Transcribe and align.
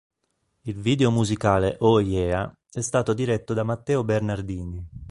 Il 0.61 0.77
video 0.81 1.11
musicale 1.11 1.77
"Ooh 1.81 1.99
Yeah" 1.99 2.51
è 2.71 2.81
stato 2.81 3.13
diretto 3.13 3.53
da 3.53 3.61
Matteo 3.61 4.03
Bernardini. 4.03 4.83